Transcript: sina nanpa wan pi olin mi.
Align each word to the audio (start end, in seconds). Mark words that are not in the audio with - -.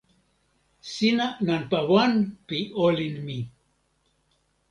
sina 0.91 1.25
nanpa 1.45 1.79
wan 1.91 2.13
pi 2.47 2.57
olin 2.85 3.15
mi. 3.25 3.37